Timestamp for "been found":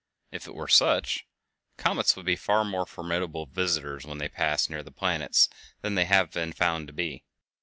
6.31-6.87